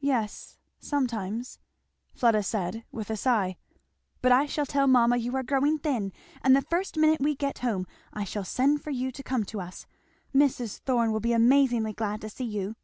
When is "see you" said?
12.30-12.74